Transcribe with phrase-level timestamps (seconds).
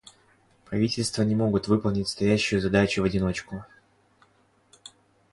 [0.65, 3.63] Правительства не могут выполнять стоящую задачу в одиночку.